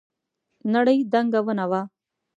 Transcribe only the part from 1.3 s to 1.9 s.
ونه وه.